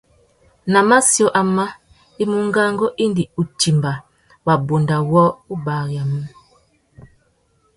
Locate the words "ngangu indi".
2.47-3.23